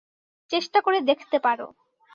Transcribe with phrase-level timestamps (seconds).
[0.51, 1.67] চেষ্টা করে দেখতে পারো।